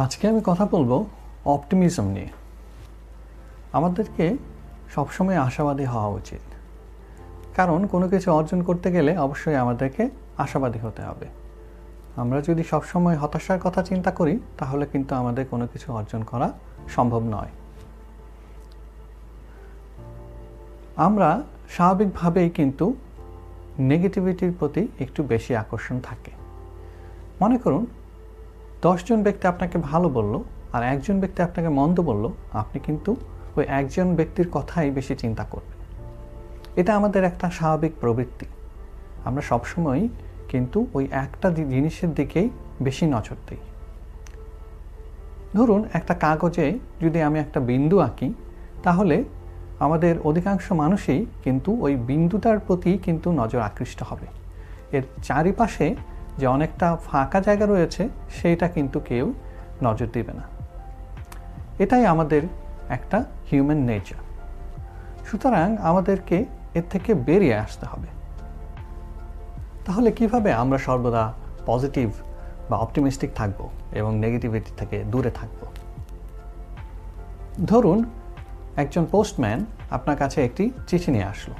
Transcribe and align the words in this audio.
আজকে 0.00 0.28
আমি 0.28 0.40
কথা 0.44 0.66
বলব 0.70 1.06
অপটিমিজম 1.44 2.04
নিয়ে। 2.04 2.28
আমাদেরকে 3.72 4.36
সবসময় 4.94 5.36
আশাবাদী 5.36 5.84
হওয়া 5.84 6.06
উচিত। 6.06 6.40
কারণ 7.56 7.86
কোনো 7.86 8.08
কিছু 8.08 8.32
অর্জন 8.32 8.62
করতে 8.62 8.92
গেলে 8.92 9.18
অবশ্যই 9.18 9.56
আমাদেরকে 9.56 10.10
আশাবাদী 10.38 10.78
হতে 10.78 11.02
হবে। 11.02 11.26
আমরা 12.16 12.40
যদি 12.40 12.62
সবসময় 12.62 13.16
হতাশার 13.16 13.60
কথা 13.60 13.82
চিন্তা 13.82 14.10
করি, 14.10 14.40
তাহলে 14.58 14.86
কিন্তু 14.86 15.14
আমাদের 15.14 15.46
কোনো 15.46 15.66
কিছু 15.66 15.92
অর্জন 15.92 16.22
করা 16.22 16.52
সম্ভব 16.88 17.22
নয়। 17.22 17.48
আমরা 20.96 21.42
স্বাভাবিকভাবেই 21.70 22.50
কিন্তু 22.50 22.94
নেগেটিভিটির 23.78 24.52
প্রতি 24.58 24.88
একটু 25.00 25.22
বেশি 25.22 25.56
আকর্ষণ 25.56 26.00
থাকে। 26.00 26.30
মনে 27.40 27.58
করুন 27.58 27.86
দশজন 28.82 29.22
ব্যক্তি 29.22 29.46
আপনাকে 29.46 29.78
ভালো 29.78 30.08
বলল 30.08 30.40
আর 30.72 30.82
একজন 30.82 31.20
ব্যক্তি 31.20 31.42
আপনাকে 31.42 31.68
মন্দ 31.68 32.00
বলল, 32.00 32.30
আপনি 32.52 32.80
কিন্তু 32.80 33.16
ওই 33.56 33.64
একজন 33.68 34.16
ব্যক্তির 34.16 34.48
কথাই 34.52 34.90
বেশি 34.90 35.14
চিন্তা 35.16 35.44
করবেন। 35.44 35.80
এটা 36.76 36.96
আমাদের 36.96 37.24
একটা 37.24 37.50
স্বাভাবিক 37.50 37.92
প্রবৃত্তি। 38.00 38.46
আমরা 39.24 39.42
সবসময় 39.42 40.08
কিন্তু 40.48 40.86
ওই 40.94 41.08
একটা 41.10 41.50
জিনিসের 41.50 42.14
দিকেই 42.14 42.50
বেশি 42.82 43.06
নজর 43.06 43.36
দিই। 43.48 43.58
ধরুন 45.54 45.84
একটা 45.92 46.14
কাগজে 46.14 46.78
যদি 47.00 47.22
আমি 47.22 47.38
একটা 47.38 47.60
বিন্দু 47.60 47.98
আঁকি, 47.98 48.34
তাহলে 48.82 49.24
আমাদের 49.78 50.20
অধিকাংশ 50.20 50.72
মানুষই 50.72 51.26
কিন্তু 51.44 51.76
ওই 51.80 51.96
বিন্দুটার 51.96 52.58
প্রতি 52.58 52.98
কিন্তু 52.98 53.32
নজর 53.32 53.60
আকৃষ্ট 53.60 54.02
হবে। 54.02 54.26
এর 54.96 55.02
চারিপাশে 55.22 55.96
যে 56.38 56.46
অনেকটা 56.46 56.96
ফাঁকা 56.96 57.40
জায়গা 57.40 57.66
রয়েছে, 57.66 58.08
সেইটা 58.42 58.68
কিন্তু 58.68 59.00
কেউ 59.00 59.32
নজর 59.82 60.06
দিবে 60.12 60.32
না। 60.32 60.42
এটাই 61.78 62.06
আমাদের 62.06 62.42
একটা 62.88 63.24
হিউম্যান 63.52 63.78
নেচার 63.78 64.30
সুতরাং 65.26 65.76
আমাদেরকে 65.76 66.44
এর 66.74 66.82
থেকে 66.90 67.14
বেরিয়ে 67.14 67.56
আসতে 67.56 67.86
হবে। 67.86 68.06
তাহলে 69.86 70.12
কীভাবে 70.12 70.52
আমরা 70.52 70.78
সর্বদা 70.78 71.32
পজিটিভ 71.66 72.10
বা 72.70 72.76
অপটিমিস্টিক 72.76 73.30
থাকব 73.34 73.68
এবং 73.92 74.18
নেগেটিভিটি 74.18 74.70
থেকে 74.76 75.04
দূরে 75.04 75.30
থাকব? 75.30 75.66
ধরুন, 77.66 78.04
একজন 78.76 79.06
পোস্টম্যান 79.10 79.64
আপনার 79.90 80.16
কাছে 80.16 80.44
একটি 80.44 80.70
চিঠি 80.86 81.12
নিয়ে 81.12 81.24
আসলো। 81.24 81.54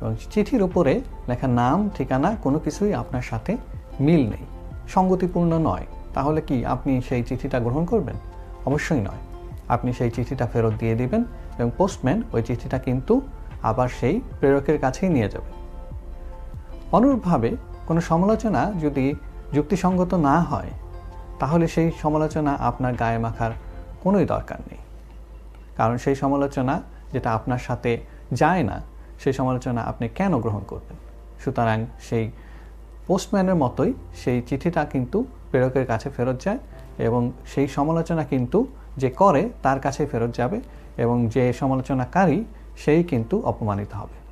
এবং 0.00 0.16
চিঠির 0.30 0.62
উপরে 0.62 1.00
লেখা 1.28 1.48
নাম, 1.48 1.90
ঠিকানা 1.96 2.36
কোনো 2.42 2.58
কিছুই 2.58 2.94
আপনার 2.94 3.22
সাথে 3.22 3.56
মিল 4.00 4.30
নেই। 4.30 4.46
সঙ্গতিপূর্ণ 4.88 5.58
নয়। 5.58 5.86
তাহলে 6.14 6.40
কি 6.40 6.66
আপনি 6.66 7.00
সেই 7.00 7.22
চিঠিটা 7.22 7.60
গ্রহণ 7.60 7.84
করবেন? 7.84 8.16
অবশ্যই 8.66 9.00
নয়। 9.00 9.22
আপনি 9.68 9.92
সেই 9.92 10.10
চিঠিটা 10.10 10.46
ফেরত 10.46 10.72
দিয়ে 10.78 10.94
দিবেন 10.94 11.24
এবং 11.58 11.70
পোস্টম্যান 11.76 12.22
ওই 12.32 12.42
চিঠিটা 12.42 12.78
কিন্তু 12.78 13.20
আবার 13.62 13.88
সেই 13.88 14.20
প্রেরকের 14.38 14.78
কাছেই 14.78 15.08
নিয়ে 15.08 15.28
যাবে। 15.28 15.52
অনুরূপভাবে 16.92 17.56
কোনো 17.86 18.00
সমালোচনা 18.00 18.72
যদি 18.80 19.14
যুক্তিসঙ্গত 19.52 20.14
না 20.14 20.40
হয়, 20.40 20.70
তাহলে 21.38 21.68
সেই 21.68 21.90
সমালোচনা 22.02 22.56
আপনার 22.60 22.94
গায়ে 22.94 23.18
মাখার 23.18 23.50
কোনোই 24.02 24.24
দরকার 24.24 24.58
নেই। 24.60 24.78
কারণ 25.76 25.96
সেই 25.96 26.14
সমালোচনা 26.14 26.82
যেটা 27.12 27.32
আপনার 27.32 27.58
সাথে 27.58 27.98
যায় 28.32 28.62
না 28.62 28.93
সেই 29.20 29.32
সমালোচনা 29.32 29.82
আপনি 29.82 30.08
কেন 30.08 30.40
গ্রহণ 30.40 30.60
করবেন? 30.68 30.96
সুতরাং 31.44 31.86
সেই 32.00 32.30
পোস্টম্যানের 33.06 33.54
মতোই 33.54 33.94
সেই 34.16 34.42
চিঠিটা 34.42 34.84
কিন্তু 34.84 35.24
প্রেরকের 35.50 35.86
কাছে 35.86 36.10
ফেরত 36.10 36.40
যায় 36.40 36.58
এবং 36.98 37.32
সেই 37.46 37.68
সমালোচনা 37.68 38.24
কিন্তু 38.24 38.66
যে 38.96 39.10
করে 39.10 39.50
তার 39.62 39.80
কাছে 39.80 40.06
ফেরত 40.06 40.36
যাবে 40.36 40.60
এবং 40.96 41.28
যে 41.28 41.52
সমালোচনাকারী 41.52 42.44
সেই 42.76 43.04
কিন্তু 43.04 43.42
অপমানিত 43.42 43.92
হবে। 43.92 44.24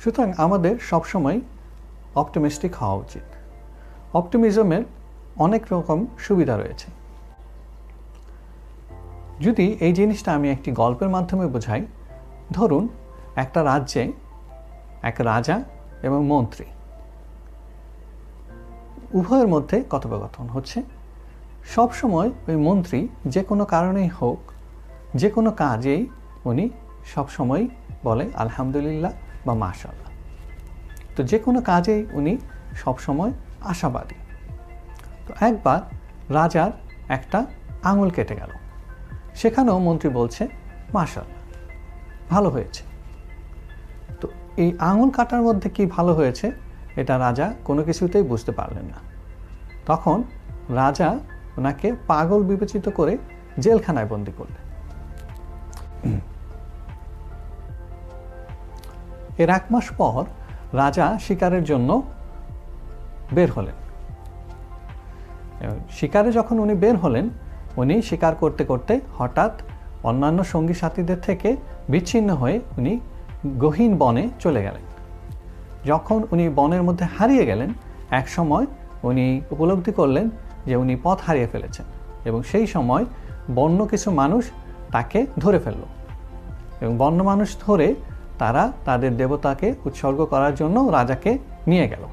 সুতরাং 0.00 0.32
আমাদের 0.36 0.78
সবসময় 0.78 1.40
অপটিমিস্টিক 2.14 2.74
হওয়া 2.74 2.94
উচিত। 2.94 3.22
অপটিমিজমের 4.16 4.82
অনেক 5.36 5.72
রকম 5.72 6.06
সুবিধা 6.18 6.58
রয়েছে। 6.58 7.01
যদি 9.42 9.66
এই 9.80 9.92
জিনিসটা 9.92 10.34
আমি 10.34 10.50
একটি 10.50 10.72
গল্পের 10.72 11.08
মাধ্যমে 11.08 11.46
বোঝাই, 11.46 11.86
ধরুন 12.52 12.88
একটা 13.36 13.64
রাজ্যে 13.64 14.12
এক 15.02 15.16
রাজা 15.20 15.62
এবং 16.02 16.26
মন্ত্রী। 16.26 16.64
উভয়ের 19.12 19.48
মধ্যে 19.48 19.84
কথোপকথন 19.90 20.46
হচ্ছে। 20.48 20.82
সব 21.74 21.92
সময় 21.92 22.30
ওই 22.48 22.56
মন্ত্রী 22.56 23.08
যে 23.26 23.42
কোনো 23.44 23.64
কারণেই 23.64 24.08
হোক, 24.08 24.38
যে 25.14 25.30
কোনো 25.30 25.50
কাজেই 25.50 26.06
উনি 26.44 26.70
সব 27.14 27.28
সময় 27.28 27.68
বলে 28.04 28.30
আলহামদুলিল্লাহ 28.34 29.12
বা 29.46 29.54
মাশাল্লাহ 29.54 30.10
তো 31.16 31.22
যে 31.22 31.38
কোনো 31.38 31.60
কাজেই 31.60 32.06
উনি 32.12 32.32
সবসময় 32.74 33.32
আশাবাদী। 33.60 34.14
তো 35.26 35.32
একবার 35.40 35.80
রাজার 36.34 36.70
একটা 37.08 37.46
আঙুল 37.82 38.10
কেটে 38.10 38.34
গেল। 38.34 38.61
সেখানেও 39.40 39.78
মন্ত্রী 39.78 40.08
বলছে 40.18 40.42
মাশাল্লাহ 40.94 41.40
ভালো 42.30 42.48
হয়েছে। 42.50 42.82
তো 44.20 44.26
এই 44.62 44.70
আঙুল 44.90 45.10
কাটার 45.16 45.42
মধ্যে 45.42 45.68
কি 45.76 45.82
ভালো 45.86 46.12
হয়েছে, 46.14 46.46
এটা 47.00 47.14
রাজা 47.18 47.46
কোনো 47.64 47.82
কিছুতেই 47.88 48.22
বুঝতে 48.22 48.52
পারলেন 48.52 48.86
না। 48.92 48.98
তখন 49.86 50.18
রাজা 50.80 51.08
ওনাকে 51.58 51.88
পাগল 52.10 52.40
বিবেচিত 52.50 52.86
করে 52.98 53.14
জেলখানায় 53.64 54.08
বন্দি 54.12 54.32
করলেন। 54.38 54.62
এর 59.42 59.50
এক 59.58 59.64
মাস 59.72 59.86
পর 60.00 60.20
রাজা 60.82 61.06
শিকারের 61.24 61.64
জন্য 61.64 61.90
বের 63.36 63.50
হলেন। 63.56 63.76
শিকারে 65.90 66.30
যখন 66.32 66.56
উনি 66.58 66.74
বের 66.74 66.96
হলেন 66.96 67.26
উনি 67.76 68.02
শিকার 68.02 68.34
করতে 68.34 68.64
করতে 68.64 69.00
হঠাৎ 69.18 69.50
অন্যান্য 70.02 70.44
সঙ্গী 70.44 70.74
সাথীদের 70.74 71.20
থেকে 71.20 71.56
বিচ্ছিন্ন 71.88 72.34
হয়ে 72.34 72.60
উনি 72.78 73.00
গহীন 73.58 73.96
বনে 73.96 74.28
চলে 74.40 74.62
গেলেন। 74.62 74.82
যখন 75.86 76.22
উনি 76.30 76.48
বনের 76.48 76.82
মধ্যে 76.82 77.06
হারিয়ে 77.18 77.46
গেলেন, 77.46 77.72
এক 78.10 78.28
সময় 78.28 78.66
উনি 79.02 79.40
উপলব্ধি 79.50 79.92
করলেন 79.92 80.30
যে 80.66 80.76
উনি 80.76 80.96
পথ 81.02 81.18
হারিয়ে 81.26 81.46
ফেলেছেন 81.46 81.84
এবং 82.24 82.42
সেই 82.42 82.66
সময় 82.66 83.04
বন্য 83.54 83.86
কিছু 83.86 84.10
মানুষ 84.10 84.50
তাকে 84.92 85.26
ধরে 85.38 85.58
ফেলল 85.58 85.82
এবং 86.80 86.98
বন্য 86.98 87.22
মানুষ 87.22 87.56
ধরে 87.66 87.94
তারা 88.38 88.72
তাদের 88.84 89.16
দেবতাকে 89.16 89.74
উৎসর্গ 89.84 90.24
করার 90.24 90.54
জন্য 90.54 90.80
রাজাকে 90.80 91.38
নিয়ে 91.66 91.88
গেল 91.88 92.04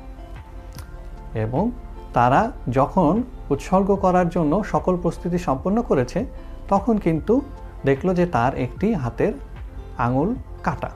এবং 1.34 1.72
তারা 2.14 2.52
যখন 2.72 3.24
উৎসর্গ 3.50 3.90
করার 3.96 4.30
জন্য 4.30 4.64
সকল 4.64 4.98
প্রস্তুতি 4.98 5.38
সম্পন্ন 5.38 5.82
করেছে, 5.82 6.26
তখন 6.68 6.98
কিন্তু 6.98 7.42
দেখল 7.86 8.14
যে 8.14 8.26
তার 8.26 8.56
একটি 8.56 8.94
হাতের 8.94 9.34
আঙুল 9.98 10.36
কাটা। 10.64 10.90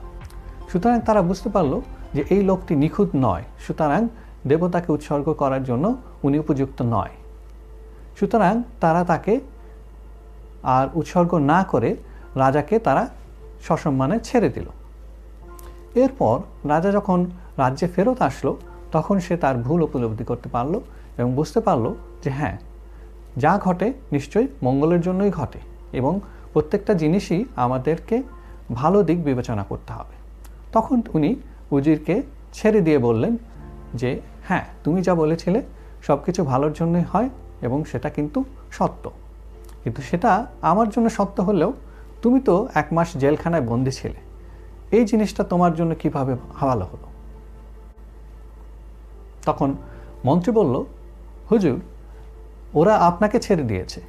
সুতরাং 0.70 1.00
তারা 1.00 1.22
বুঝতে 1.22 1.48
পারল 1.48 1.80
যে 2.14 2.24
এই 2.30 2.42
লোকটি 2.42 2.76
নিখুঁত 2.76 3.10
নয়, 3.14 3.42
সুতরাং 3.66 4.08
দেবতাকে 4.46 4.92
উৎসর্গ 4.92 5.32
করার 5.32 5.64
জন্য 5.64 5.96
উনি 6.22 6.38
উপযুক্ত 6.38 6.82
নয়। 6.82 7.10
সুতরাং 8.18 8.62
তারা 8.80 9.04
তাকে 9.04 9.40
আর 10.62 10.86
উৎসর্গ 10.94 11.34
না 11.34 11.64
করে 11.64 11.96
রাজাকে 12.36 12.78
তারা 12.78 13.08
সসম্মানে 13.62 14.20
ছেড়ে 14.20 14.48
দিল। 14.48 14.66
এরপর 15.94 16.38
রাজা 16.68 16.90
যখন 16.92 17.18
রাজ্যে 17.56 17.86
ফেরত 17.88 18.22
আসলো, 18.22 18.56
তখন 18.92 19.20
সে 19.20 19.36
তার 19.36 19.56
ভুল 19.56 19.82
উপলব্ধি 19.82 20.24
করতে 20.24 20.48
পারল 20.48 20.80
এবং 21.18 21.34
বুঝতে 21.34 21.60
পারল 21.60 21.94
যে 22.24 22.30
হ্যাঁ 22.30 22.58
যা 23.36 23.58
ঘটে 23.58 23.92
নিশ্চয়ই 24.12 24.48
মঙ্গলের 24.62 25.00
জন্যই 25.00 25.30
ঘটে 25.30 25.58
এবং 25.92 26.20
প্রত্যেকটা 26.52 26.94
জিনিসই 26.94 27.44
আমাদেরকে 27.56 28.22
ভালো 28.72 29.02
দিক 29.02 29.24
বিবেচনা 29.24 29.64
করতে 29.64 29.92
হবে। 29.92 30.14
তখন 30.72 31.02
উনি 31.14 31.36
উজিরকে 31.70 32.22
ছেড়ে 32.52 32.80
দিয়ে 32.80 32.98
বললেন 32.98 33.36
যে 33.94 34.20
হ্যাঁ 34.48 34.64
তুমি 34.84 35.02
যা 35.02 35.14
বলেছিলে 35.14 35.62
সব 36.02 36.24
কিছু 36.24 36.44
ভালোর 36.44 36.72
জন্যই 36.72 37.02
হয় 37.02 37.28
এবং 37.62 37.84
সেটা 37.84 38.10
কিন্তু 38.10 38.44
সত্য। 38.70 39.10
কিন্তু 39.84 40.02
সেটা 40.02 40.46
আমার 40.62 40.88
জন্য 40.88 41.10
সত্য 41.10 41.42
হলেও 41.42 41.72
তুমি 42.22 42.40
তো 42.40 42.68
এক 42.74 42.86
মাস 42.92 43.16
জেলখানায় 43.16 43.62
বন্দি 43.62 43.90
ছিলে। 43.90 44.16
এই 44.90 45.04
জিনিসটা 45.04 45.44
তোমার 45.44 45.74
জন্য 45.74 45.94
কীভাবে 45.94 46.36
ভালো 46.54 46.84
হলো? 46.84 47.06
তখন 49.46 49.74
মন্ত্রী 50.24 50.52
বলল 50.52 50.84
হুজুর, 51.54 51.80
ওরা 52.74 52.96
আপনাকে 52.96 53.40
ছেড়ে 53.40 53.62
দিয়েছে। 53.62 54.00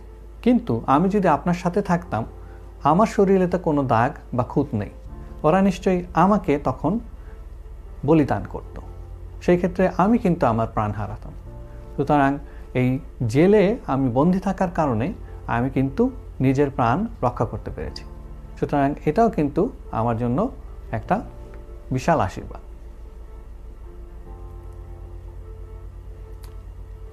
কিন্তু 0.42 0.82
আমি 0.88 1.10
যদি 1.10 1.28
আপনার 1.28 1.54
সাথে 1.54 1.82
থাকতাম, 1.82 2.26
আমার 2.84 3.08
শরীরে 3.08 3.48
তো 3.48 3.60
কোনো 3.60 3.84
দাগ 3.84 4.12
বা 4.34 4.44
খুঁত 4.44 4.68
নেই। 4.74 4.90
ওরা 5.44 5.62
নিশ্চয়ই 5.62 6.04
আমাকে 6.14 6.60
তখন 6.64 7.00
বলিদান 8.06 8.44
করত। 8.50 8.80
সেই 9.42 9.58
ক্ষেত্রে 9.58 9.90
আমি 9.98 10.18
কিন্তু 10.18 10.46
আমার 10.46 10.68
প্রাণ 10.68 10.92
হারাতাম। 10.92 11.34
সুতরাং 11.96 12.38
এই 12.74 13.00
জেলে 13.28 13.78
আমি 13.88 14.10
বন্দি 14.10 14.40
থাকার 14.40 14.72
কারণে 14.72 15.14
আমি 15.48 15.70
কিন্তু 15.70 16.12
নিজের 16.40 16.70
প্রাণ 16.70 17.06
রক্ষা 17.24 17.46
করতে 17.46 17.72
পেরেছি। 17.72 18.04
সুতরাং 18.60 18.94
এটাও 19.06 19.30
কিন্তু 19.30 19.70
আমার 19.92 20.18
জন্য 20.18 20.52
একটা 20.92 21.22
বিশাল 21.92 22.20
আশীর্বাদ। 22.20 22.75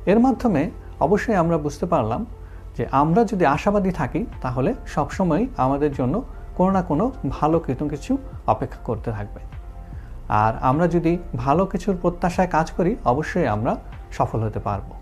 এর 0.07 0.19
মাধ্যমে 0.19 0.71
অবশ্যই 1.01 1.35
আমরা 1.35 1.59
বুঝতে 1.59 1.87
পারলাম 1.87 2.27
যে 2.77 2.87
আমরা 2.91 3.25
যদি 3.25 3.47
আশাবাদী 3.47 3.91
থাকি, 3.91 4.27
তাহলে 4.43 4.75
সবসময় 4.87 5.47
আমাদের 5.57 5.93
জন্য 5.93 6.23
কোনো 6.57 6.71
না 6.71 6.83
কোনো 6.83 7.13
ভালো 7.29 7.61
কিছু 7.61 7.89
কিছু 7.89 8.19
অপেক্ষা 8.47 8.79
করতে 8.85 9.11
থাকবে। 9.11 9.41
আর 10.29 10.55
আমরা 10.63 10.89
যদি 10.89 11.19
ভালো 11.37 11.67
কিছুর 11.67 11.97
প্রত্যাশায় 12.03 12.49
কাজ 12.49 12.71
করি, 12.71 12.97
অবশ্যই 13.05 13.47
আমরা 13.47 13.77
সফল 14.13 14.41
হতে 14.41 14.61
পারব। 14.61 15.02